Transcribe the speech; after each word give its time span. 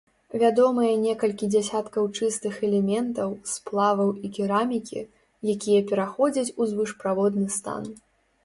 Вядомыя 0.43 0.93
некалькі 1.07 1.49
дзясяткаў 1.55 2.07
чыстых 2.17 2.57
элементаў, 2.67 3.35
сплаваў 3.53 4.09
і 4.25 4.31
керамікі, 4.39 5.05
якія 5.55 5.85
пераходзяць 5.93 6.51
у 6.59 6.71
звышправодны 6.73 7.47
стан. 7.59 7.83